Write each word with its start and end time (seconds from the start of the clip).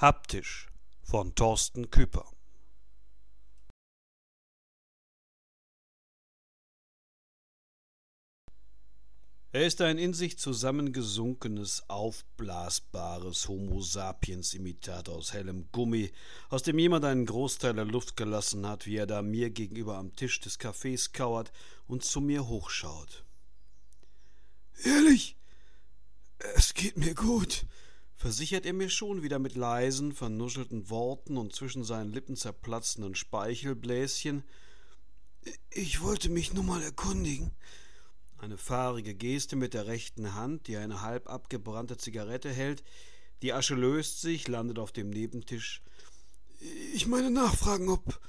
Haptisch 0.00 0.68
von 1.02 1.34
Thorsten 1.34 1.90
Küper 1.90 2.30
Er 9.50 9.66
ist 9.66 9.80
ein 9.80 9.98
in 9.98 10.14
sich 10.14 10.38
zusammengesunkenes, 10.38 11.82
aufblasbares 11.88 13.48
Homo 13.48 13.80
sapiens 13.80 14.54
Imitat 14.54 15.08
aus 15.08 15.32
hellem 15.32 15.66
Gummi, 15.72 16.12
aus 16.48 16.62
dem 16.62 16.78
jemand 16.78 17.04
einen 17.04 17.26
Großteil 17.26 17.74
der 17.74 17.84
Luft 17.84 18.16
gelassen 18.16 18.68
hat, 18.68 18.86
wie 18.86 18.98
er 18.98 19.08
da 19.08 19.22
mir 19.22 19.50
gegenüber 19.50 19.96
am 19.96 20.14
Tisch 20.14 20.38
des 20.38 20.60
Cafés 20.60 21.12
kauert 21.12 21.50
und 21.88 22.04
zu 22.04 22.20
mir 22.20 22.46
hochschaut. 22.46 23.24
Ehrlich, 24.84 25.36
es 26.54 26.72
geht 26.74 26.96
mir 26.96 27.16
gut, 27.16 27.66
versichert 28.18 28.66
er 28.66 28.72
mir 28.72 28.90
schon 28.90 29.22
wieder 29.22 29.38
mit 29.38 29.54
leisen, 29.54 30.12
vernuschelten 30.12 30.90
Worten 30.90 31.36
und 31.36 31.54
zwischen 31.54 31.84
seinen 31.84 32.12
Lippen 32.12 32.36
zerplatzenden 32.36 33.14
Speichelbläschen. 33.14 34.42
Ich 35.70 36.02
wollte 36.02 36.28
mich 36.28 36.52
nur 36.52 36.64
mal 36.64 36.82
erkundigen. 36.82 37.52
Eine 38.36 38.58
fahrige 38.58 39.14
Geste 39.14 39.54
mit 39.54 39.72
der 39.72 39.86
rechten 39.86 40.34
Hand, 40.34 40.66
die 40.66 40.76
eine 40.76 41.00
halb 41.00 41.28
abgebrannte 41.28 41.96
Zigarette 41.96 42.52
hält. 42.52 42.82
Die 43.42 43.52
Asche 43.52 43.76
löst 43.76 44.20
sich, 44.20 44.48
landet 44.48 44.80
auf 44.80 44.90
dem 44.90 45.10
Nebentisch. 45.10 45.80
Ich 46.92 47.06
meine 47.06 47.30
nachfragen, 47.30 47.88
ob. 47.88 48.20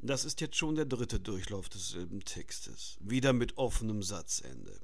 Das 0.00 0.24
ist 0.24 0.40
jetzt 0.40 0.56
schon 0.56 0.74
der 0.74 0.84
dritte 0.86 1.18
Durchlauf 1.18 1.68
desselben 1.68 2.20
Textes. 2.24 2.98
Wieder 3.00 3.32
mit 3.32 3.56
offenem 3.56 4.02
Satzende. 4.02 4.80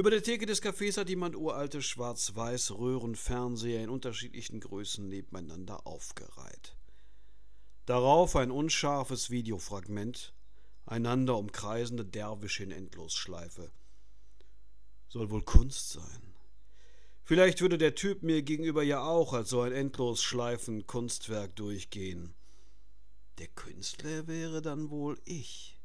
Über 0.00 0.08
der 0.08 0.22
Theke 0.22 0.46
des 0.46 0.62
Cafés 0.62 0.96
hat 0.96 1.10
jemand 1.10 1.36
uralte 1.36 1.82
schwarz-weiß 1.82 2.70
Röhrenfernseher 2.70 3.84
in 3.84 3.90
unterschiedlichen 3.90 4.58
Größen 4.58 5.06
nebeneinander 5.06 5.86
aufgereiht. 5.86 6.74
Darauf 7.84 8.34
ein 8.34 8.50
unscharfes 8.50 9.28
Videofragment, 9.28 10.32
einander 10.86 11.36
umkreisende 11.36 12.06
Derwische 12.06 12.62
in 12.62 12.70
Endlosschleife. 12.70 13.72
Soll 15.06 15.30
wohl 15.30 15.42
Kunst 15.42 15.90
sein. 15.90 16.34
Vielleicht 17.22 17.60
würde 17.60 17.76
der 17.76 17.94
Typ 17.94 18.22
mir 18.22 18.40
gegenüber 18.40 18.82
ja 18.82 19.02
auch 19.02 19.34
als 19.34 19.50
so 19.50 19.60
ein 19.60 19.72
endlosschleifen 19.72 20.86
Kunstwerk 20.86 21.54
durchgehen. 21.56 22.32
Der 23.36 23.48
Künstler 23.48 24.26
wäre 24.26 24.62
dann 24.62 24.88
wohl 24.88 25.20
ich. 25.26 25.78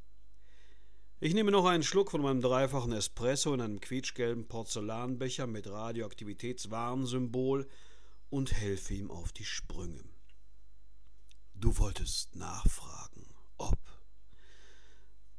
Ich 1.22 1.34
nehme 1.34 1.52
noch 1.52 1.66
einen 1.66 1.84
Schluck 1.84 2.12
von 2.12 2.22
meinem 2.22 2.42
dreifachen 2.42 2.92
Espresso 2.92 3.54
in 3.54 3.62
einem 3.62 3.80
quietschgelben 3.80 4.50
Porzellanbecher 4.50 5.48
mit 5.48 5.68
Radioaktivitätswarnsymbol 5.68 7.70
und 8.30 8.52
helfe 8.52 8.96
ihm 8.96 9.10
auf 9.10 9.32
die 9.32 9.46
Sprünge. 9.46 10.04
Du 11.54 11.78
wolltest 11.78 12.36
nachfragen, 12.36 13.34
ob. 13.58 13.80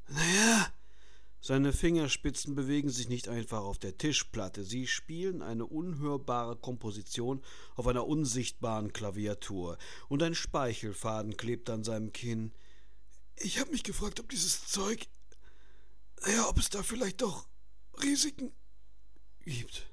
Naja. 0.09 0.73
Seine 1.43 1.73
Fingerspitzen 1.73 2.55
bewegen 2.57 2.89
sich 2.89 3.09
nicht 3.09 3.29
einfach 3.29 3.61
auf 3.61 3.79
der 3.79 3.99
Tischplatte, 3.99 4.65
sie 4.65 4.89
spielen 4.89 5.43
eine 5.43 5.67
unhörbare 5.67 6.57
Komposition 6.57 7.41
auf 7.77 7.87
einer 7.87 8.09
unsichtbaren 8.09 8.93
Klaviatur, 8.93 9.79
und 10.09 10.25
ein 10.25 10.35
Speichelfaden 10.35 11.37
klebt 11.37 11.71
an 11.71 11.85
seinem 11.85 12.13
Kinn. 12.13 12.51
Ich 13.37 13.61
habe 13.61 13.71
mich 13.71 13.85
gefragt, 13.85 14.19
ob 14.19 14.29
dieses 14.31 14.67
Zeug 14.67 15.07
ja, 16.27 16.49
ob 16.49 16.59
es 16.59 16.71
da 16.71 16.83
vielleicht 16.83 17.23
doch 17.23 17.49
Risiken 18.03 18.53
gibt. 19.45 19.93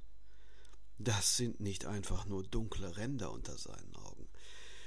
Das 0.97 1.37
sind 1.37 1.59
nicht 1.59 1.85
einfach 1.85 2.25
nur 2.25 2.43
dunkle 2.43 2.95
Ränder 2.97 3.31
unter 3.31 3.57
seinen 3.57 3.95
Augen. 3.95 4.29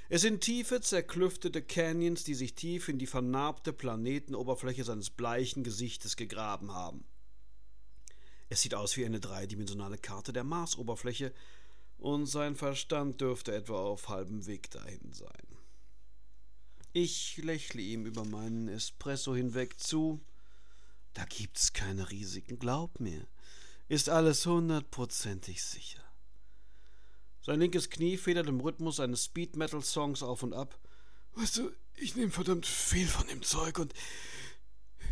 Es 0.08 0.22
sind 0.22 0.40
tiefe, 0.40 0.80
zerklüftete 0.80 1.62
Canyons, 1.62 2.22
die 2.22 2.34
sich 2.34 2.54
tief 2.54 2.88
in 2.88 2.98
die 2.98 3.08
vernarbte 3.08 3.72
Planetenoberfläche 3.72 4.84
seines 4.84 5.10
bleichen 5.10 5.64
Gesichtes 5.64 6.16
gegraben 6.16 6.72
haben. 6.72 7.04
Es 8.48 8.62
sieht 8.62 8.74
aus 8.74 8.96
wie 8.96 9.04
eine 9.04 9.18
dreidimensionale 9.18 9.98
Karte 9.98 10.32
der 10.32 10.44
Marsoberfläche, 10.44 11.34
und 11.98 12.26
sein 12.26 12.56
Verstand 12.56 13.20
dürfte 13.22 13.54
etwa 13.54 13.78
auf 13.78 14.08
halbem 14.08 14.46
Weg 14.46 14.70
dahin 14.70 15.12
sein. 15.12 15.46
Ich 16.92 17.38
lächle 17.38 17.82
ihm 17.82 18.06
über 18.06 18.24
meinen 18.24 18.68
Espresso 18.68 19.34
hinweg 19.34 19.80
zu, 19.80 20.20
da 21.16 21.24
gibt's 21.24 21.72
keine 21.72 22.10
Risiken, 22.10 22.58
glaub 22.58 23.00
mir. 23.00 23.26
Ist 23.88 24.10
alles 24.10 24.44
hundertprozentig 24.44 25.62
sicher. 25.64 26.02
Sein 27.40 27.60
linkes 27.60 27.88
Knie 27.88 28.18
federt 28.18 28.48
im 28.48 28.60
Rhythmus 28.60 29.00
eines 29.00 29.24
Speed-Metal-Songs 29.24 30.22
auf 30.22 30.42
und 30.42 30.52
ab. 30.52 30.78
Weißt 31.32 31.56
du, 31.56 31.72
ich 31.94 32.16
nehme 32.16 32.30
verdammt 32.30 32.66
viel 32.66 33.08
von 33.08 33.26
dem 33.28 33.42
Zeug 33.42 33.78
und 33.78 33.94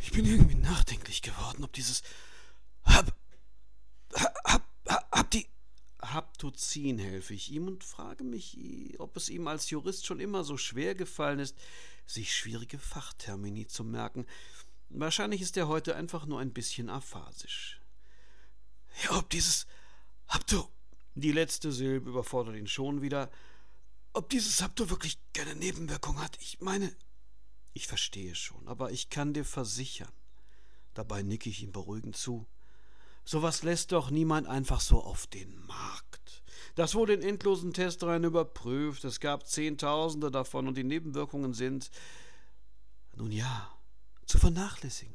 ich 0.02 0.10
bin 0.10 0.26
irgendwie 0.26 0.56
nachdenklich 0.56 1.22
geworden, 1.22 1.64
ob 1.64 1.72
dieses 1.72 2.02
Hab. 2.82 3.16
Hab. 4.12 4.38
Hab, 4.44 4.68
hab 5.10 5.30
die. 5.30 5.46
Haptozin 6.02 6.98
helfe 6.98 7.32
ich 7.32 7.50
ihm 7.50 7.66
und 7.66 7.82
frage 7.82 8.24
mich, 8.24 8.58
ob 8.98 9.16
es 9.16 9.30
ihm 9.30 9.48
als 9.48 9.70
Jurist 9.70 10.04
schon 10.04 10.20
immer 10.20 10.44
so 10.44 10.58
schwer 10.58 10.94
gefallen 10.94 11.38
ist, 11.38 11.56
sich 12.06 12.36
schwierige 12.36 12.78
Fachtermini 12.78 13.66
zu 13.66 13.84
merken. 13.84 14.26
Wahrscheinlich 14.96 15.40
ist 15.40 15.56
er 15.56 15.66
heute 15.66 15.96
einfach 15.96 16.24
nur 16.24 16.38
ein 16.38 16.52
bisschen 16.52 16.88
aphasisch. 16.88 17.80
Ja, 19.02 19.18
ob 19.18 19.28
dieses 19.30 19.66
Hapto. 20.28 20.70
Die 21.16 21.32
letzte 21.32 21.72
Silbe 21.72 22.10
überfordert 22.10 22.56
ihn 22.56 22.68
schon 22.68 23.02
wieder. 23.02 23.30
Ob 24.12 24.28
dieses 24.30 24.62
Hapto 24.62 24.90
wirklich 24.90 25.18
keine 25.32 25.56
Nebenwirkung 25.56 26.20
hat. 26.20 26.36
Ich 26.40 26.60
meine. 26.60 26.94
Ich 27.72 27.88
verstehe 27.88 28.36
schon, 28.36 28.68
aber 28.68 28.92
ich 28.92 29.10
kann 29.10 29.34
dir 29.34 29.44
versichern. 29.44 30.12
Dabei 30.94 31.22
nicke 31.22 31.50
ich 31.50 31.62
ihm 31.62 31.72
beruhigend 31.72 32.16
zu. 32.16 32.46
Sowas 33.24 33.64
lässt 33.64 33.90
doch 33.90 34.10
niemand 34.10 34.46
einfach 34.46 34.80
so 34.80 35.02
auf 35.02 35.26
den 35.26 35.58
Markt. 35.66 36.44
Das 36.76 36.94
wurde 36.94 37.14
in 37.14 37.22
endlosen 37.22 37.72
Testreihen 37.72 38.22
überprüft. 38.22 39.02
Es 39.04 39.18
gab 39.18 39.48
Zehntausende 39.48 40.30
davon 40.30 40.68
und 40.68 40.76
die 40.76 40.84
Nebenwirkungen 40.84 41.52
sind. 41.52 41.90
Nun 43.16 43.32
ja, 43.32 43.76
zu 44.26 44.38
vernachlässigen. 44.38 45.14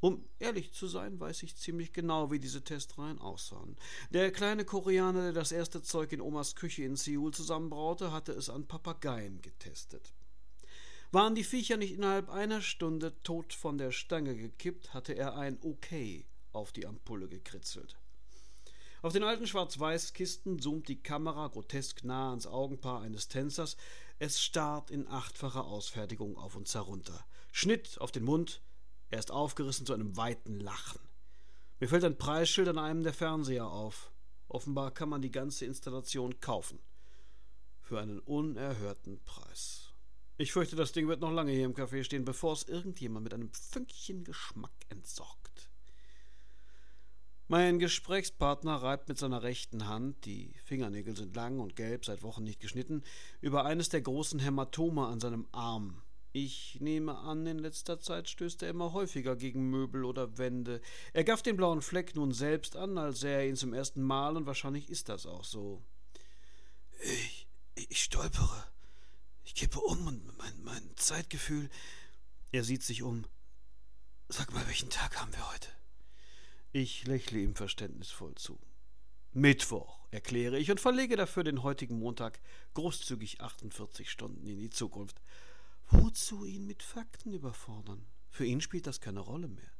Um 0.00 0.28
ehrlich 0.40 0.72
zu 0.72 0.88
sein, 0.88 1.20
weiß 1.20 1.44
ich 1.44 1.56
ziemlich 1.56 1.92
genau, 1.92 2.32
wie 2.32 2.40
diese 2.40 2.64
Testreihen 2.64 3.20
aussahen. 3.20 3.76
Der 4.10 4.32
kleine 4.32 4.64
Koreaner, 4.64 5.22
der 5.22 5.32
das 5.32 5.52
erste 5.52 5.80
Zeug 5.80 6.10
in 6.10 6.20
Omas 6.20 6.56
Küche 6.56 6.82
in 6.82 6.96
Seoul 6.96 7.32
zusammenbraute, 7.32 8.10
hatte 8.10 8.32
es 8.32 8.50
an 8.50 8.66
Papageien 8.66 9.40
getestet. 9.42 10.12
Waren 11.12 11.36
die 11.36 11.44
Viecher 11.44 11.76
nicht 11.76 11.92
innerhalb 11.92 12.30
einer 12.30 12.62
Stunde 12.62 13.14
tot 13.22 13.52
von 13.52 13.78
der 13.78 13.92
Stange 13.92 14.34
gekippt, 14.34 14.92
hatte 14.92 15.12
er 15.12 15.36
ein 15.36 15.58
Okay 15.62 16.26
auf 16.52 16.72
die 16.72 16.86
Ampulle 16.86 17.28
gekritzelt. 17.28 17.96
Auf 19.02 19.12
den 19.12 19.24
alten 19.24 19.48
Schwarz-Weiß-Kisten 19.48 20.60
zoomt 20.60 20.86
die 20.86 21.02
Kamera 21.02 21.48
grotesk 21.48 22.04
nah 22.04 22.30
ans 22.30 22.46
Augenpaar 22.46 23.00
eines 23.00 23.26
Tänzers. 23.26 23.76
Es 24.20 24.40
starrt 24.40 24.92
in 24.92 25.08
achtfacher 25.08 25.64
Ausfertigung 25.64 26.36
auf 26.36 26.54
uns 26.54 26.72
herunter. 26.76 27.26
Schnitt 27.50 28.00
auf 28.00 28.12
den 28.12 28.22
Mund. 28.22 28.62
Er 29.08 29.18
ist 29.18 29.32
aufgerissen 29.32 29.86
zu 29.86 29.92
einem 29.92 30.16
weiten 30.16 30.60
Lachen. 30.60 31.00
Mir 31.80 31.88
fällt 31.88 32.04
ein 32.04 32.16
Preisschild 32.16 32.68
an 32.68 32.78
einem 32.78 33.02
der 33.02 33.12
Fernseher 33.12 33.66
auf. 33.66 34.12
Offenbar 34.46 34.92
kann 34.92 35.08
man 35.08 35.20
die 35.20 35.32
ganze 35.32 35.66
Installation 35.66 36.38
kaufen. 36.38 36.78
Für 37.80 37.98
einen 37.98 38.20
unerhörten 38.20 39.18
Preis. 39.24 39.94
Ich 40.36 40.52
fürchte, 40.52 40.76
das 40.76 40.92
Ding 40.92 41.08
wird 41.08 41.20
noch 41.20 41.32
lange 41.32 41.50
hier 41.50 41.64
im 41.64 41.74
Café 41.74 42.04
stehen, 42.04 42.24
bevor 42.24 42.52
es 42.52 42.68
irgendjemand 42.68 43.24
mit 43.24 43.34
einem 43.34 43.52
Fünkchen 43.52 44.22
Geschmack 44.22 44.70
entsorgt. 44.90 45.71
Mein 47.48 47.78
Gesprächspartner 47.78 48.76
reibt 48.76 49.08
mit 49.08 49.18
seiner 49.18 49.42
rechten 49.42 49.86
Hand, 49.86 50.24
die 50.24 50.54
Fingernägel 50.64 51.16
sind 51.16 51.34
lang 51.36 51.60
und 51.60 51.76
gelb, 51.76 52.04
seit 52.04 52.22
Wochen 52.22 52.44
nicht 52.44 52.60
geschnitten, 52.60 53.02
über 53.40 53.64
eines 53.64 53.88
der 53.88 54.00
großen 54.00 54.38
Hämatome 54.38 55.06
an 55.06 55.20
seinem 55.20 55.46
Arm. 55.52 56.02
Ich 56.34 56.78
nehme 56.80 57.18
an, 57.18 57.46
in 57.46 57.58
letzter 57.58 58.00
Zeit 58.00 58.28
stößt 58.30 58.62
er 58.62 58.70
immer 58.70 58.94
häufiger 58.94 59.36
gegen 59.36 59.68
Möbel 59.68 60.04
oder 60.04 60.38
Wände. 60.38 60.80
Er 61.12 61.24
gafft 61.24 61.44
den 61.44 61.56
blauen 61.56 61.82
Fleck 61.82 62.16
nun 62.16 62.32
selbst 62.32 62.74
an, 62.74 62.96
als 62.96 63.20
sähe 63.20 63.36
er 63.36 63.46
ihn 63.46 63.56
zum 63.56 63.74
ersten 63.74 64.02
Mal, 64.02 64.36
und 64.36 64.46
wahrscheinlich 64.46 64.88
ist 64.88 65.10
das 65.10 65.26
auch 65.26 65.44
so. 65.44 65.82
Ich, 67.02 67.48
ich 67.74 68.02
stolpere. 68.02 68.64
Ich 69.44 69.54
kippe 69.54 69.80
um 69.80 70.06
und 70.06 70.38
mein, 70.38 70.62
mein 70.62 70.90
Zeitgefühl. 70.96 71.68
Er 72.50 72.64
sieht 72.64 72.82
sich 72.82 73.02
um. 73.02 73.26
Sag 74.28 74.54
mal, 74.54 74.66
welchen 74.68 74.88
Tag 74.88 75.20
haben 75.20 75.32
wir 75.34 75.52
heute? 75.52 75.68
Ich 76.74 77.06
lächle 77.06 77.38
ihm 77.38 77.54
verständnisvoll 77.54 78.34
zu. 78.36 78.58
Mittwoch, 79.32 80.00
erkläre 80.10 80.58
ich 80.58 80.70
und 80.70 80.80
verlege 80.80 81.16
dafür 81.16 81.44
den 81.44 81.62
heutigen 81.62 81.98
Montag 81.98 82.40
großzügig 82.72 83.42
48 83.42 84.10
Stunden 84.10 84.46
in 84.46 84.58
die 84.58 84.70
Zukunft. 84.70 85.20
Wozu 85.90 86.46
ihn 86.46 86.66
mit 86.66 86.82
Fakten 86.82 87.34
überfordern? 87.34 88.06
Für 88.30 88.46
ihn 88.46 88.62
spielt 88.62 88.86
das 88.86 89.02
keine 89.02 89.20
Rolle 89.20 89.48
mehr. 89.48 89.70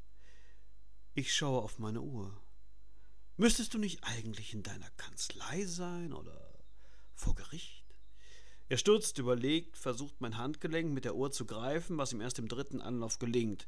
Ich 1.15 1.35
schaue 1.35 1.63
auf 1.63 1.79
meine 1.79 2.03
Uhr. 2.03 2.43
Müsstest 3.39 3.73
du 3.73 3.79
nicht 3.79 4.05
eigentlich 4.05 4.53
in 4.53 4.63
deiner 4.63 4.91
Kanzlei 4.99 5.65
sein 5.65 6.13
oder 6.13 6.63
Vor 7.15 7.35
Gericht? 7.35 7.82
Er 8.73 8.79
stürzt, 8.79 9.19
überlegt, 9.19 9.77
versucht 9.77 10.23
mein 10.23 10.39
Handgelenk 10.39 10.95
mit 10.95 11.05
der 11.05 11.15
Uhr 11.15 11.31
zu 11.31 11.45
greifen, 11.45 11.99
was 11.99 12.15
ihm 12.15 12.23
erst 12.23 12.39
im 12.39 12.49
dritten 12.49 12.81
Anlauf 12.81 13.19
gelingt. 13.19 13.67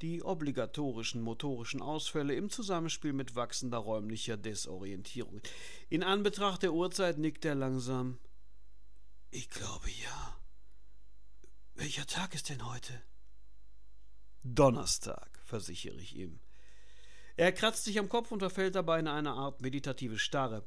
Die 0.00 0.22
obligatorischen 0.22 1.22
motorischen 1.22 1.82
Ausfälle 1.82 2.36
im 2.36 2.50
Zusammenspiel 2.50 3.12
mit 3.12 3.34
wachsender 3.34 3.78
räumlicher 3.78 4.36
Desorientierung. 4.36 5.40
In 5.88 6.04
Anbetracht 6.04 6.62
der 6.62 6.72
Uhrzeit 6.72 7.18
nickt 7.18 7.44
er 7.44 7.56
langsam. 7.56 8.20
Ich 9.32 9.50
glaube 9.50 9.90
ja. 9.90 10.36
Welcher 11.74 12.06
Tag 12.06 12.32
ist 12.36 12.48
denn 12.48 12.64
heute? 12.64 13.02
Donnerstag, 14.44 15.36
versichere 15.44 15.96
ich 15.96 16.14
ihm. 16.14 16.38
Er 17.34 17.50
kratzt 17.50 17.82
sich 17.82 17.98
am 17.98 18.08
Kopf 18.08 18.30
und 18.30 18.38
verfällt 18.38 18.76
dabei 18.76 19.00
in 19.00 19.08
eine 19.08 19.32
Art 19.32 19.62
meditative 19.62 20.20
Starre. 20.20 20.64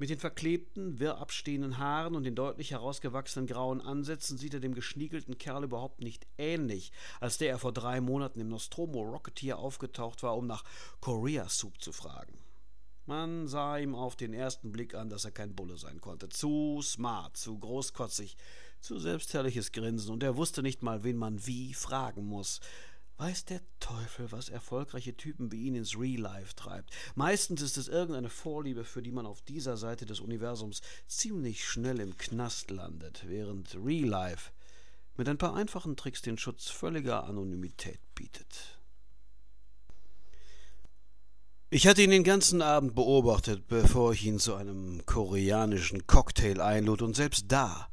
Mit 0.00 0.08
den 0.08 0.18
verklebten, 0.18 0.98
wirr 0.98 1.18
abstehenden 1.18 1.76
Haaren 1.76 2.14
und 2.14 2.24
den 2.24 2.34
deutlich 2.34 2.70
herausgewachsenen 2.70 3.46
grauen 3.46 3.82
Ansätzen 3.82 4.38
sieht 4.38 4.54
er 4.54 4.60
dem 4.60 4.72
geschniegelten 4.72 5.36
Kerl 5.36 5.64
überhaupt 5.64 6.00
nicht 6.00 6.26
ähnlich, 6.38 6.90
als 7.20 7.36
der 7.36 7.50
er 7.50 7.58
vor 7.58 7.74
drei 7.74 8.00
Monaten 8.00 8.40
im 8.40 8.48
Nostromo 8.48 9.02
Rocketeer 9.02 9.58
aufgetaucht 9.58 10.22
war, 10.22 10.38
um 10.38 10.46
nach 10.46 10.64
Korea 11.02 11.50
Soup 11.50 11.78
zu 11.82 11.92
fragen. 11.92 12.32
Man 13.04 13.46
sah 13.46 13.76
ihm 13.76 13.94
auf 13.94 14.16
den 14.16 14.32
ersten 14.32 14.72
Blick 14.72 14.94
an, 14.94 15.10
dass 15.10 15.26
er 15.26 15.32
kein 15.32 15.54
Bulle 15.54 15.76
sein 15.76 16.00
konnte. 16.00 16.30
Zu 16.30 16.80
smart, 16.80 17.36
zu 17.36 17.58
großkotzig, 17.58 18.38
zu 18.80 18.98
selbstherrliches 18.98 19.70
Grinsen, 19.70 20.12
und 20.12 20.22
er 20.22 20.38
wusste 20.38 20.62
nicht 20.62 20.82
mal, 20.82 21.04
wen 21.04 21.18
man 21.18 21.46
wie 21.46 21.74
fragen 21.74 22.24
muss. 22.24 22.60
Weiß 23.20 23.44
der 23.44 23.60
Teufel, 23.80 24.32
was 24.32 24.48
erfolgreiche 24.48 25.14
Typen 25.14 25.52
wie 25.52 25.66
ihn 25.66 25.74
ins 25.74 25.98
Real 25.98 26.22
Life 26.22 26.54
treibt. 26.56 26.90
Meistens 27.16 27.60
ist 27.60 27.76
es 27.76 27.86
irgendeine 27.86 28.30
Vorliebe, 28.30 28.82
für 28.82 29.02
die 29.02 29.12
man 29.12 29.26
auf 29.26 29.42
dieser 29.42 29.76
Seite 29.76 30.06
des 30.06 30.20
Universums 30.20 30.80
ziemlich 31.06 31.62
schnell 31.62 32.00
im 32.00 32.16
Knast 32.16 32.70
landet, 32.70 33.24
während 33.26 33.74
Real 33.74 34.08
Life 34.08 34.52
mit 35.18 35.28
ein 35.28 35.36
paar 35.36 35.54
einfachen 35.54 35.98
Tricks 35.98 36.22
den 36.22 36.38
Schutz 36.38 36.70
völliger 36.70 37.24
Anonymität 37.24 38.00
bietet. 38.14 38.80
Ich 41.68 41.86
hatte 41.86 42.00
ihn 42.00 42.10
den 42.12 42.24
ganzen 42.24 42.62
Abend 42.62 42.94
beobachtet, 42.94 43.68
bevor 43.68 44.14
ich 44.14 44.24
ihn 44.24 44.38
zu 44.38 44.54
einem 44.54 45.04
koreanischen 45.04 46.06
Cocktail 46.06 46.62
einlud, 46.62 47.02
und 47.02 47.16
selbst 47.16 47.44
da 47.48 47.90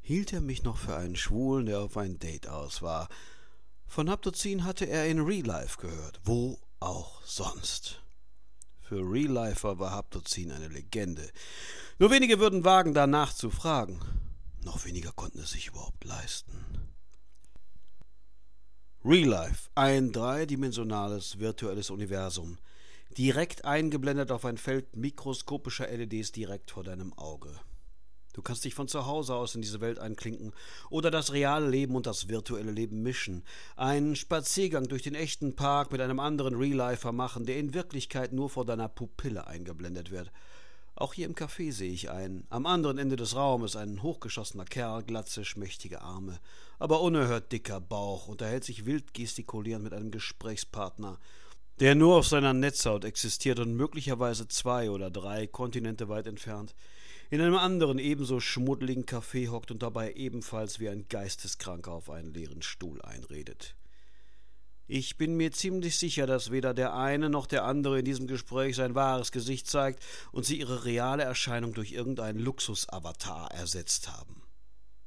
hielt 0.00 0.32
er 0.32 0.40
mich 0.40 0.64
noch 0.64 0.78
für 0.78 0.96
einen 0.96 1.14
Schwulen, 1.14 1.66
der 1.66 1.78
auf 1.78 1.96
ein 1.96 2.18
Date 2.18 2.48
aus 2.48 2.82
war. 2.82 3.08
Von 3.86 4.10
Haptozin 4.10 4.64
hatte 4.64 4.86
er 4.86 5.06
in 5.06 5.20
Real 5.20 5.46
Life 5.46 5.78
gehört, 5.80 6.20
wo 6.24 6.58
auch 6.80 7.22
sonst. 7.22 8.02
Für 8.80 9.00
Real 9.00 9.32
Lifer 9.32 9.78
war 9.78 9.92
Haptozin 9.92 10.52
eine 10.52 10.68
Legende. 10.68 11.30
Nur 11.98 12.10
wenige 12.10 12.38
würden 12.38 12.64
wagen, 12.64 12.92
danach 12.92 13.32
zu 13.32 13.50
fragen. 13.50 14.00
Noch 14.62 14.84
weniger 14.84 15.12
konnten 15.12 15.40
es 15.40 15.50
sich 15.50 15.68
überhaupt 15.68 16.04
leisten. 16.04 16.64
Real 19.04 19.28
Life, 19.28 19.68
ein 19.74 20.12
dreidimensionales 20.12 21.38
virtuelles 21.38 21.90
Universum, 21.90 22.58
direkt 23.16 23.64
eingeblendet 23.64 24.32
auf 24.32 24.44
ein 24.44 24.58
Feld 24.58 24.96
mikroskopischer 24.96 25.88
LEDs 25.88 26.32
direkt 26.32 26.70
vor 26.70 26.84
deinem 26.84 27.12
Auge. 27.14 27.60
Du 28.34 28.42
kannst 28.42 28.64
dich 28.64 28.74
von 28.74 28.88
zu 28.88 29.06
Hause 29.06 29.34
aus 29.34 29.54
in 29.54 29.62
diese 29.62 29.80
Welt 29.80 30.00
einklinken 30.00 30.52
oder 30.90 31.12
das 31.12 31.32
reale 31.32 31.68
Leben 31.68 31.94
und 31.94 32.04
das 32.04 32.28
virtuelle 32.28 32.72
Leben 32.72 33.02
mischen. 33.02 33.44
Einen 33.76 34.16
Spaziergang 34.16 34.88
durch 34.88 35.02
den 35.02 35.14
echten 35.14 35.54
Park 35.54 35.92
mit 35.92 36.00
einem 36.00 36.18
anderen 36.18 36.56
Real-Lifer 36.56 37.12
machen, 37.12 37.46
der 37.46 37.58
in 37.58 37.74
Wirklichkeit 37.74 38.32
nur 38.32 38.50
vor 38.50 38.64
deiner 38.64 38.88
Pupille 38.88 39.46
eingeblendet 39.46 40.10
wird. 40.10 40.32
Auch 40.96 41.14
hier 41.14 41.26
im 41.26 41.34
Café 41.34 41.72
sehe 41.72 41.92
ich 41.92 42.10
einen. 42.10 42.44
Am 42.50 42.66
anderen 42.66 42.98
Ende 42.98 43.14
des 43.14 43.36
Raumes 43.36 43.76
ein 43.76 44.02
hochgeschossener 44.02 44.64
Kerl, 44.64 45.04
glatze, 45.04 45.44
schmächtige 45.44 46.02
Arme, 46.02 46.40
aber 46.80 47.02
unerhört 47.02 47.52
dicker 47.52 47.80
Bauch, 47.80 48.26
unterhält 48.26 48.64
sich 48.64 48.84
wild 48.84 49.14
gestikulierend 49.14 49.84
mit 49.84 49.92
einem 49.92 50.10
Gesprächspartner, 50.10 51.18
der 51.78 51.94
nur 51.94 52.16
auf 52.16 52.26
seiner 52.26 52.52
Netzhaut 52.52 53.04
existiert 53.04 53.60
und 53.60 53.74
möglicherweise 53.74 54.48
zwei 54.48 54.90
oder 54.90 55.10
drei 55.10 55.46
Kontinente 55.46 56.08
weit 56.08 56.26
entfernt 56.26 56.74
in 57.34 57.40
einem 57.40 57.56
anderen 57.56 57.98
ebenso 57.98 58.38
schmuddeligen 58.38 59.06
Café 59.06 59.48
hockt 59.48 59.72
und 59.72 59.82
dabei 59.82 60.12
ebenfalls 60.12 60.78
wie 60.78 60.88
ein 60.88 61.08
Geisteskranker 61.08 61.90
auf 61.90 62.08
einen 62.08 62.32
leeren 62.32 62.62
Stuhl 62.62 63.02
einredet. 63.02 63.74
Ich 64.86 65.16
bin 65.16 65.36
mir 65.36 65.50
ziemlich 65.50 65.98
sicher, 65.98 66.28
dass 66.28 66.52
weder 66.52 66.74
der 66.74 66.94
eine 66.94 67.28
noch 67.30 67.46
der 67.46 67.64
andere 67.64 67.98
in 67.98 68.04
diesem 68.04 68.28
Gespräch 68.28 68.76
sein 68.76 68.94
wahres 68.94 69.32
Gesicht 69.32 69.66
zeigt 69.66 70.00
und 70.30 70.46
sie 70.46 70.60
ihre 70.60 70.84
reale 70.84 71.24
Erscheinung 71.24 71.74
durch 71.74 71.90
irgendeinen 71.90 72.38
Luxusavatar 72.38 73.50
ersetzt 73.50 74.12
haben. 74.12 74.44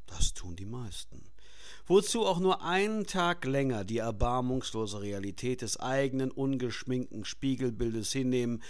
Das 0.05 0.33
tun 0.33 0.57
die 0.57 0.65
meisten. 0.65 1.31
Wozu 1.85 2.25
auch 2.25 2.39
nur 2.39 2.61
einen 2.61 3.07
Tag 3.07 3.45
länger 3.45 3.85
die 3.85 3.99
erbarmungslose 3.99 4.99
Realität 4.99 5.61
des 5.61 5.79
eigenen 5.79 6.31
ungeschminkten 6.31 7.23
Spiegelbildes 7.23 8.11
hinnehmen, 8.11 8.61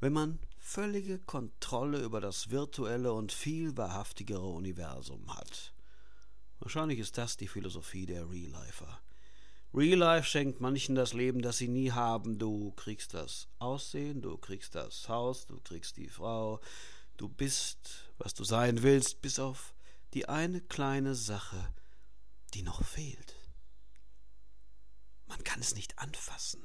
wenn 0.00 0.12
man 0.12 0.40
völlige 0.64 1.18
Kontrolle 1.18 2.02
über 2.02 2.22
das 2.22 2.48
virtuelle 2.48 3.12
und 3.12 3.32
viel 3.32 3.76
wahrhaftigere 3.76 4.46
Universum 4.46 5.36
hat. 5.36 5.74
Wahrscheinlich 6.58 6.98
ist 6.98 7.18
das 7.18 7.36
die 7.36 7.48
Philosophie 7.48 8.06
der 8.06 8.30
Real-Lifer. 8.30 9.00
Real 9.74 9.98
Life 9.98 10.26
schenkt 10.26 10.62
manchen 10.62 10.94
das 10.94 11.12
Leben, 11.12 11.42
das 11.42 11.58
sie 11.58 11.68
nie 11.68 11.92
haben. 11.92 12.38
Du 12.38 12.72
kriegst 12.72 13.12
das 13.12 13.46
Aussehen, 13.58 14.22
du 14.22 14.38
kriegst 14.38 14.74
das 14.74 15.06
Haus, 15.08 15.46
du 15.46 15.60
kriegst 15.60 15.98
die 15.98 16.08
Frau, 16.08 16.60
du 17.18 17.28
bist, 17.28 18.10
was 18.16 18.32
du 18.32 18.42
sein 18.42 18.82
willst, 18.82 19.20
bis 19.20 19.38
auf 19.38 19.74
die 20.14 20.28
eine 20.30 20.62
kleine 20.62 21.14
Sache, 21.14 21.74
die 22.54 22.62
noch 22.62 22.82
fehlt. 22.82 23.36
Man 25.26 25.44
kann 25.44 25.60
es 25.60 25.74
nicht 25.74 25.98
anfassen. 25.98 26.64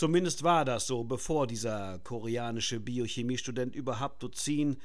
Zumindest 0.00 0.44
war 0.44 0.64
das 0.64 0.86
so, 0.86 1.04
bevor 1.04 1.46
dieser 1.46 1.98
koreanische 1.98 2.80
Biochemiestudent 2.80 3.74
über 3.76 4.00
Haptozin, 4.00 4.78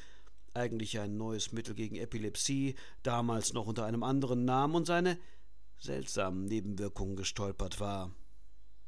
eigentlich 0.53 0.99
ein 0.99 1.15
neues 1.15 1.53
Mittel 1.53 1.73
gegen 1.73 1.95
Epilepsie, 1.95 2.75
damals 3.01 3.53
noch 3.53 3.65
unter 3.65 3.85
einem 3.85 4.03
anderen 4.03 4.43
Namen 4.43 4.75
und 4.75 4.85
seine 4.85 5.17
seltsamen 5.77 6.43
Nebenwirkungen 6.43 7.15
gestolpert 7.15 7.79
war. 7.79 8.11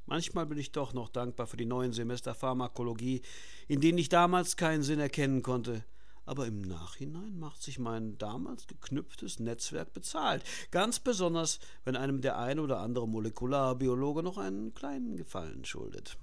Manchmal 0.06 0.46
bin 0.46 0.58
ich 0.58 0.74
doch 0.74 0.92
noch 0.92 1.08
dankbar 1.08 1.48
für 1.48 1.56
die 1.56 1.66
neuen 1.66 1.94
Semester 1.94 2.36
Pharmakologie, 2.36 3.22
in 3.70 3.80
denen 3.80 3.98
ich 3.98 4.10
damals 4.10 4.58
keinen 4.58 4.84
Sinn 4.84 5.00
erkennen 5.00 5.44
konnte 5.44 5.86
aber 6.28 6.46
im 6.46 6.62
Nachhinein 6.62 7.40
macht 7.40 7.64
sich 7.64 7.80
mein 7.80 8.18
damals 8.18 8.68
geknüpftes 8.68 9.40
Netzwerk 9.40 9.94
bezahlt. 9.94 10.44
Ganz 10.72 11.00
besonders, 11.00 11.60
wenn 11.86 11.96
einem 11.96 12.22
der 12.22 12.38
ein 12.38 12.60
oder 12.60 12.80
andere 12.80 13.08
Molekularbiologe 13.08 14.22
noch 14.22 14.38
einen 14.38 14.74
kleinen 14.74 15.18
Gefallen 15.18 15.66
schuldet. 15.66 16.18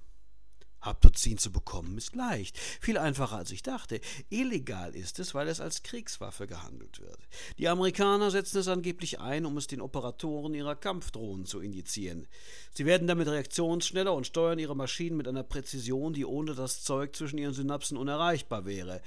Haptozin 0.84 1.38
zu 1.38 1.50
bekommen 1.50 1.96
ist 1.96 2.14
leicht, 2.14 2.58
viel 2.58 2.98
einfacher 2.98 3.36
als 3.36 3.50
ich 3.50 3.62
dachte. 3.62 4.00
Illegal 4.28 4.94
ist 4.94 5.18
es, 5.18 5.34
weil 5.34 5.48
es 5.48 5.60
als 5.60 5.82
Kriegswaffe 5.82 6.46
gehandelt 6.46 7.00
wird. 7.00 7.18
Die 7.58 7.68
Amerikaner 7.68 8.30
setzen 8.30 8.58
es 8.58 8.68
angeblich 8.68 9.20
ein, 9.20 9.46
um 9.46 9.56
es 9.56 9.66
den 9.66 9.80
Operatoren 9.80 10.54
ihrer 10.54 10.76
Kampfdrohnen 10.76 11.46
zu 11.46 11.60
injizieren. 11.60 12.28
Sie 12.74 12.84
werden 12.86 13.08
damit 13.08 13.28
reaktionsschneller 13.28 14.12
und 14.12 14.26
steuern 14.26 14.58
ihre 14.58 14.76
Maschinen 14.76 15.16
mit 15.16 15.26
einer 15.26 15.42
Präzision, 15.42 16.12
die 16.12 16.26
ohne 16.26 16.54
das 16.54 16.82
Zeug 16.82 17.16
zwischen 17.16 17.38
ihren 17.38 17.54
Synapsen 17.54 17.96
unerreichbar 17.96 18.66
wäre. 18.66 19.00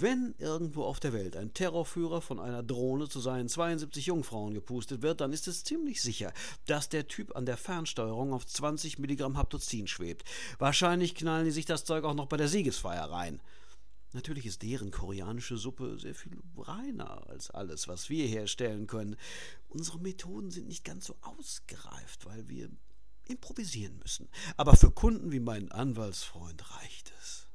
Wenn 0.00 0.34
irgendwo 0.38 0.84
auf 0.84 0.98
der 0.98 1.12
Welt 1.12 1.36
ein 1.36 1.52
Terrorführer 1.52 2.22
von 2.22 2.40
einer 2.40 2.62
Drohne 2.62 3.10
zu 3.10 3.20
seinen 3.20 3.50
72 3.50 4.06
Jungfrauen 4.06 4.54
gepustet 4.54 5.02
wird, 5.02 5.20
dann 5.20 5.30
ist 5.30 5.46
es 5.46 5.62
ziemlich 5.62 6.00
sicher, 6.00 6.32
dass 6.64 6.88
der 6.88 7.06
Typ 7.06 7.36
an 7.36 7.44
der 7.44 7.58
Fernsteuerung 7.58 8.32
auf 8.32 8.46
20 8.46 8.98
Milligramm 8.98 9.36
Haptozin 9.36 9.86
schwebt. 9.86 10.24
Wahrscheinlich 10.58 11.14
knallen 11.14 11.44
die 11.44 11.50
sich 11.50 11.66
das 11.66 11.84
Zeug 11.84 12.04
auch 12.04 12.14
noch 12.14 12.28
bei 12.28 12.38
der 12.38 12.48
Siegesfeier 12.48 13.10
rein. 13.10 13.42
Natürlich 14.12 14.46
ist 14.46 14.62
deren 14.62 14.90
koreanische 14.90 15.58
Suppe 15.58 15.98
sehr 15.98 16.14
viel 16.14 16.40
reiner 16.56 17.28
als 17.28 17.50
alles, 17.50 17.86
was 17.86 18.08
wir 18.08 18.26
herstellen 18.26 18.86
können. 18.86 19.16
Unsere 19.68 19.98
Methoden 19.98 20.50
sind 20.50 20.66
nicht 20.66 20.84
ganz 20.84 21.04
so 21.04 21.16
ausgereift, 21.20 22.24
weil 22.24 22.48
wir 22.48 22.70
improvisieren 23.28 23.98
müssen. 23.98 24.30
Aber 24.56 24.76
für 24.76 24.90
Kunden 24.90 25.30
wie 25.30 25.40
meinen 25.40 25.70
Anwaltsfreund 25.70 26.74
reicht 26.78 27.12
es. 27.20 27.49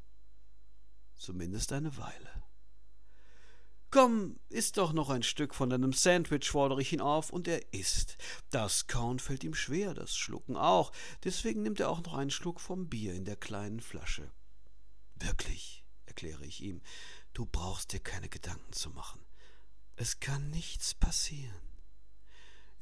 Zumindest 1.25 1.71
eine 1.71 1.97
Weile. 1.97 2.43
Komm, 3.89 4.39
iss 4.49 4.73
doch 4.73 4.93
noch 4.93 5.09
ein 5.09 5.23
Stück 5.23 5.55
von 5.55 5.71
deinem 5.71 5.91
Sandwich, 5.91 6.51
fordere 6.51 6.83
ich 6.83 6.93
ihn 6.93 7.01
auf, 7.01 7.31
und 7.31 7.47
er 7.47 7.73
isst. 7.73 8.17
Das 8.51 8.85
Kauen 8.85 9.17
fällt 9.17 9.43
ihm 9.43 9.55
schwer, 9.55 9.95
das 9.95 10.15
Schlucken 10.15 10.55
auch, 10.55 10.91
deswegen 11.23 11.63
nimmt 11.63 11.79
er 11.79 11.89
auch 11.89 12.03
noch 12.03 12.13
einen 12.13 12.29
Schluck 12.29 12.61
vom 12.61 12.89
Bier 12.89 13.15
in 13.15 13.25
der 13.25 13.37
kleinen 13.37 13.79
Flasche. 13.79 14.31
Wirklich, 15.15 15.83
erkläre 16.05 16.45
ich 16.45 16.61
ihm, 16.61 16.83
du 17.33 17.47
brauchst 17.47 17.93
dir 17.93 18.01
keine 18.01 18.29
Gedanken 18.29 18.71
zu 18.71 18.91
machen. 18.91 19.25
Es 19.95 20.19
kann 20.19 20.51
nichts 20.51 20.93
passieren. 20.93 21.64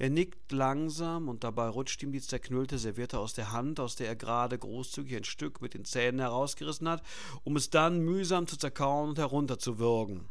Er 0.03 0.10
nickt 0.10 0.51
langsam 0.51 1.29
und 1.29 1.45
dabei 1.45 1.69
rutscht 1.69 2.03
ihm 2.03 2.12
die 2.12 2.19
zerknüllte 2.19 2.77
Serviette 2.77 3.19
aus 3.19 3.31
der 3.31 3.53
Hand, 3.53 3.79
aus 3.79 3.95
der 3.95 4.07
er 4.07 4.17
gerade 4.17 4.60
großzügig 4.60 5.15
ein 5.15 5.24
Stück 5.24 5.62
mit 5.62 5.75
den 5.75 5.86
Zähnen 5.86 6.19
herausgerissen 6.19 6.89
hat, 6.89 7.01
um 7.45 7.55
es 7.55 7.69
dann 7.69 8.01
mühsam 8.01 8.45
zu 8.45 8.57
zerkauen 8.57 9.12
und 9.12 9.17
herunterzuwürgen. 9.17 10.27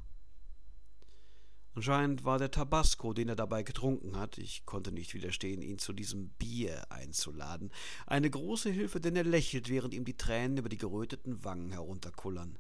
Anscheinend 1.75 2.23
war 2.23 2.37
der 2.37 2.51
Tabasco, 2.51 3.15
den 3.15 3.31
er 3.31 3.35
dabei 3.35 3.63
getrunken 3.63 4.19
hat, 4.19 4.37
ich 4.37 4.67
konnte 4.67 4.93
nicht 4.93 5.15
widerstehen, 5.15 5.63
ihn 5.63 5.79
zu 5.79 5.95
diesem 5.95 6.29
Bier 6.33 6.85
einzuladen, 6.91 7.73
eine 8.07 8.29
große 8.29 8.69
Hilfe, 8.69 9.01
denn 9.01 9.17
er 9.17 9.25
lächelt, 9.25 9.71
während 9.71 9.95
ihm 9.95 10.05
die 10.05 10.19
Tränen 10.19 10.59
über 10.59 10.69
die 10.69 10.77
geröteten 10.77 11.45
Wangen 11.45 11.71
herunterkullern. 11.71 12.59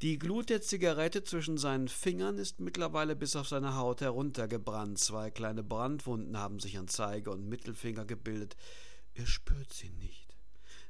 Die 0.00 0.16
Glut 0.16 0.48
der 0.48 0.62
Zigarette 0.62 1.24
zwischen 1.24 1.58
seinen 1.58 1.88
Fingern 1.88 2.38
ist 2.38 2.60
mittlerweile 2.60 3.16
bis 3.16 3.34
auf 3.34 3.48
seine 3.48 3.74
Haut 3.74 4.00
heruntergebrannt. 4.00 4.96
Zwei 5.00 5.32
kleine 5.32 5.64
Brandwunden 5.64 6.38
haben 6.38 6.60
sich 6.60 6.78
an 6.78 6.86
Zeige 6.86 7.32
und 7.32 7.48
Mittelfinger 7.48 8.04
gebildet. 8.04 8.54
Er 9.14 9.26
spürt 9.26 9.72
sie 9.72 9.90
nicht. 9.90 10.36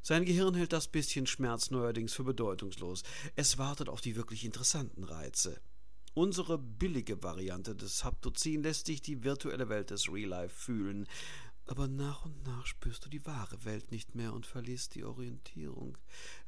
Sein 0.03 0.27
Gehirn 0.27 0.55
hält 0.55 0.75
das 0.75 0.89
bisschen 0.89 1.27
Schmerz 1.27 1.71
neuerdings 1.71 2.13
für 2.13 2.25
bedeutungslos. 2.25 3.03
Es 3.35 3.57
wartet 3.57 3.89
auf 3.89 4.03
die 4.03 4.15
wirklich 4.15 4.45
interessanten 4.45 5.05
Reize. 5.05 5.59
Unsere 6.13 6.59
billige 6.59 7.23
Variante 7.23 7.75
des 7.75 8.05
Haptozin 8.05 8.63
lässt 8.63 8.87
sich 8.87 9.01
die 9.01 9.25
virtuelle 9.25 9.71
Welt 9.71 9.91
des 9.91 10.13
Real 10.13 10.29
Life 10.29 10.55
fühlen, 10.55 11.07
aber 11.71 11.89
nach 11.89 12.25
und 12.25 12.47
nach 12.47 12.67
spürst 12.67 13.05
du 13.05 13.09
die 13.09 13.25
wahre 13.27 13.65
Welt 13.65 13.91
nicht 13.91 14.15
mehr 14.15 14.33
und 14.33 14.47
verlierst 14.47 14.95
die 14.95 15.05
Orientierung. 15.05 15.97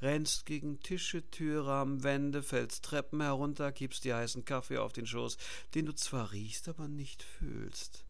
Rennst 0.00 0.46
gegen 0.46 0.80
Tische, 0.80 1.28
Türrahmen, 1.30 2.02
Wände, 2.02 2.42
fällst 2.42 2.84
Treppen 2.84 3.20
herunter, 3.20 3.72
kippst 3.72 4.04
dir 4.04 4.16
heißen 4.16 4.44
Kaffee 4.44 4.78
auf 4.78 4.92
den 4.92 5.06
Schoß, 5.06 5.36
den 5.74 5.86
du 5.86 5.94
zwar 5.94 6.32
riechst, 6.32 6.68
aber 6.68 6.88
nicht 6.88 7.22
fühlst. 7.22 8.04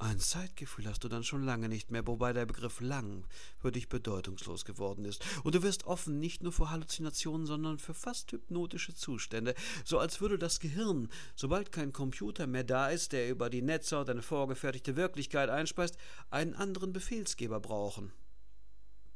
Ein 0.00 0.18
Zeitgefühl 0.18 0.86
hast 0.86 1.04
du 1.04 1.08
dann 1.08 1.24
schon 1.24 1.44
lange 1.44 1.68
nicht 1.68 1.90
mehr, 1.90 2.06
wobei 2.06 2.32
der 2.32 2.46
Begriff 2.46 2.80
lang 2.80 3.26
für 3.58 3.70
dich 3.70 3.90
bedeutungslos 3.90 4.64
geworden 4.64 5.04
ist. 5.04 5.22
Und 5.44 5.54
du 5.54 5.62
wirst 5.62 5.84
offen 5.84 6.18
nicht 6.18 6.42
nur 6.42 6.52
für 6.52 6.70
Halluzinationen, 6.70 7.46
sondern 7.46 7.78
für 7.78 7.92
fast 7.92 8.32
hypnotische 8.32 8.94
Zustände, 8.94 9.54
so 9.84 9.98
als 9.98 10.22
würde 10.22 10.38
das 10.38 10.58
Gehirn, 10.58 11.10
sobald 11.36 11.70
kein 11.70 11.92
Computer 11.92 12.46
mehr 12.46 12.64
da 12.64 12.88
ist, 12.88 13.12
der 13.12 13.28
über 13.28 13.50
die 13.50 13.60
Netzhaut 13.60 14.08
eine 14.08 14.22
vorgefertigte 14.22 14.96
Wirklichkeit 14.96 15.50
einspeist, 15.50 15.98
einen 16.30 16.54
anderen 16.54 16.94
Befehlsgeber 16.94 17.60
brauchen. 17.60 18.10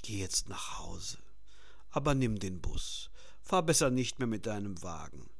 Geh 0.02 0.18
jetzt 0.18 0.50
nach 0.50 0.80
Hause, 0.80 1.16
aber 1.88 2.14
nimm 2.14 2.38
den 2.38 2.60
Bus. 2.60 3.08
Fahr 3.40 3.62
besser 3.62 3.88
nicht 3.88 4.18
mehr 4.18 4.28
mit 4.28 4.44
deinem 4.44 4.82
Wagen. 4.82 5.30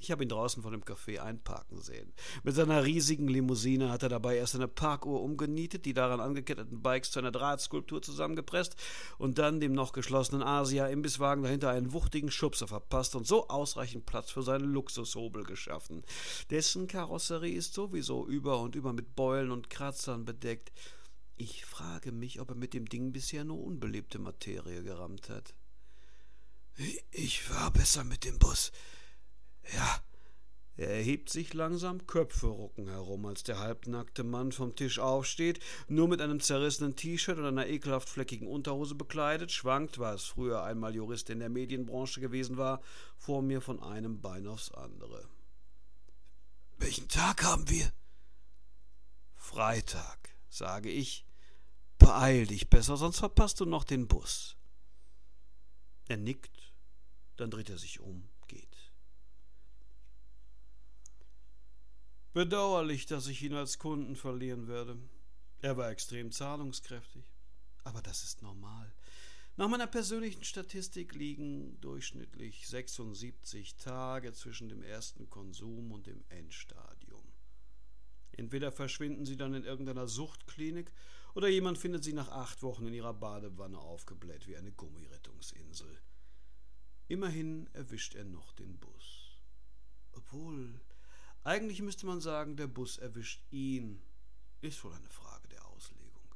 Ich 0.00 0.12
habe 0.12 0.22
ihn 0.22 0.28
draußen 0.28 0.62
vor 0.62 0.70
dem 0.70 0.84
Café 0.84 1.18
einparken 1.18 1.80
sehen. 1.80 2.12
Mit 2.44 2.54
seiner 2.54 2.84
riesigen 2.84 3.26
Limousine 3.26 3.90
hat 3.90 4.04
er 4.04 4.08
dabei 4.08 4.36
erst 4.36 4.54
eine 4.54 4.68
Parkuhr 4.68 5.22
umgenietet, 5.22 5.84
die 5.84 5.92
daran 5.92 6.20
angeketteten 6.20 6.82
Bikes 6.82 7.10
zu 7.10 7.18
einer 7.18 7.32
Drahtskulptur 7.32 8.00
zusammengepresst 8.00 8.76
und 9.18 9.38
dann 9.38 9.58
dem 9.58 9.72
noch 9.72 9.92
geschlossenen 9.92 10.42
Asia-Imbisswagen 10.42 11.42
dahinter 11.42 11.70
einen 11.70 11.92
wuchtigen 11.92 12.30
Schubser 12.30 12.68
verpasst 12.68 13.16
und 13.16 13.26
so 13.26 13.48
ausreichend 13.48 14.06
Platz 14.06 14.30
für 14.30 14.42
seinen 14.42 14.72
Luxushobel 14.72 15.42
geschaffen. 15.42 16.04
Dessen 16.50 16.86
Karosserie 16.86 17.56
ist 17.56 17.74
sowieso 17.74 18.24
über 18.26 18.60
und 18.60 18.76
über 18.76 18.92
mit 18.92 19.16
Beulen 19.16 19.50
und 19.50 19.68
Kratzern 19.68 20.24
bedeckt. 20.24 20.72
Ich 21.36 21.64
frage 21.64 22.12
mich, 22.12 22.40
ob 22.40 22.50
er 22.50 22.56
mit 22.56 22.72
dem 22.72 22.88
Ding 22.88 23.12
bisher 23.12 23.44
nur 23.44 23.62
unbelebte 23.62 24.18
Materie 24.20 24.82
gerammt 24.82 25.28
hat. 25.28 25.54
Ich 27.10 27.42
fahr 27.42 27.72
besser 27.72 28.04
mit 28.04 28.24
dem 28.24 28.38
Bus. 28.38 28.70
Ja. 29.74 30.02
Er 30.78 30.90
erhebt 30.90 31.28
sich 31.28 31.54
langsam, 31.54 32.06
Köpfe 32.06 32.46
rucken 32.46 32.86
herum, 32.86 33.26
als 33.26 33.42
der 33.42 33.58
halbnackte 33.58 34.22
Mann 34.22 34.52
vom 34.52 34.76
Tisch 34.76 35.00
aufsteht, 35.00 35.58
nur 35.88 36.06
mit 36.06 36.20
einem 36.20 36.38
zerrissenen 36.38 36.94
T-Shirt 36.94 37.36
und 37.36 37.46
einer 37.46 37.66
ekelhaft 37.66 38.08
fleckigen 38.08 38.46
Unterhose 38.46 38.94
bekleidet, 38.94 39.50
schwankt, 39.50 39.98
es 39.98 40.26
früher 40.26 40.62
einmal 40.62 40.94
Jurist 40.94 41.30
in 41.30 41.40
der 41.40 41.48
Medienbranche 41.48 42.20
gewesen 42.20 42.58
war, 42.58 42.80
vor 43.16 43.42
mir 43.42 43.60
von 43.60 43.82
einem 43.82 44.20
Bein 44.20 44.46
aufs 44.46 44.70
andere. 44.70 45.28
Welchen 46.76 47.08
Tag 47.08 47.42
haben 47.42 47.68
wir? 47.68 47.92
Freitag, 49.34 50.36
sage 50.48 50.90
ich. 50.90 51.26
Beeil 51.98 52.46
dich 52.46 52.70
besser, 52.70 52.96
sonst 52.96 53.18
verpasst 53.18 53.58
du 53.58 53.64
noch 53.64 53.82
den 53.82 54.06
Bus. 54.06 54.56
Er 56.06 56.18
nickt, 56.18 56.72
dann 57.36 57.50
dreht 57.50 57.68
er 57.68 57.78
sich 57.78 57.98
um 57.98 58.28
Bedauerlich, 62.38 63.06
dass 63.06 63.26
ich 63.26 63.42
ihn 63.42 63.54
als 63.54 63.80
Kunden 63.80 64.14
verlieren 64.14 64.68
werde. 64.68 64.96
Er 65.58 65.76
war 65.76 65.90
extrem 65.90 66.30
zahlungskräftig. 66.30 67.24
Aber 67.82 68.00
das 68.00 68.22
ist 68.22 68.42
normal. 68.42 68.94
Nach 69.56 69.66
meiner 69.66 69.88
persönlichen 69.88 70.44
Statistik 70.44 71.16
liegen 71.16 71.80
durchschnittlich 71.80 72.68
76 72.68 73.74
Tage 73.78 74.32
zwischen 74.34 74.68
dem 74.68 74.84
ersten 74.84 75.28
Konsum 75.28 75.90
und 75.90 76.06
dem 76.06 76.22
Endstadium. 76.28 77.24
Entweder 78.30 78.70
verschwinden 78.70 79.26
sie 79.26 79.36
dann 79.36 79.54
in 79.54 79.64
irgendeiner 79.64 80.06
Suchtklinik 80.06 80.92
oder 81.34 81.48
jemand 81.48 81.76
findet 81.76 82.04
sie 82.04 82.12
nach 82.12 82.28
acht 82.28 82.62
Wochen 82.62 82.86
in 82.86 82.94
ihrer 82.94 83.14
Badewanne 83.14 83.80
aufgebläht 83.80 84.46
wie 84.46 84.56
eine 84.56 84.70
Gummirettungsinsel. 84.70 85.98
Immerhin 87.08 87.66
erwischt 87.72 88.14
er 88.14 88.26
noch 88.26 88.52
den 88.52 88.78
Bus. 88.78 89.17
Eigentlich 91.44 91.80
müsste 91.82 92.06
man 92.06 92.20
sagen, 92.20 92.56
der 92.56 92.66
Bus 92.66 92.98
erwischt 92.98 93.42
ihn. 93.50 94.02
Ist 94.60 94.82
wohl 94.84 94.92
eine 94.92 95.08
Frage 95.08 95.48
der 95.48 95.64
Auslegung. 95.66 96.34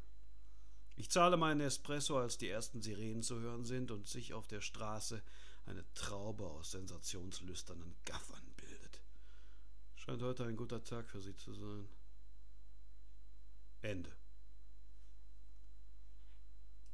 Ich 0.96 1.10
zahle 1.10 1.36
meinen 1.36 1.60
Espresso, 1.60 2.18
als 2.18 2.38
die 2.38 2.48
ersten 2.48 2.80
Sirenen 2.80 3.22
zu 3.22 3.40
hören 3.40 3.64
sind 3.64 3.90
und 3.90 4.06
sich 4.06 4.32
auf 4.32 4.46
der 4.46 4.60
Straße 4.60 5.22
eine 5.66 5.84
Traube 5.94 6.46
aus 6.46 6.72
sensationslüsternen 6.72 7.94
Gaffern 8.04 8.52
bildet. 8.56 9.02
Scheint 9.96 10.22
heute 10.22 10.44
ein 10.44 10.56
guter 10.56 10.82
Tag 10.82 11.08
für 11.08 11.20
Sie 11.20 11.36
zu 11.36 11.52
sein. 11.54 11.88
Ende. 13.82 14.21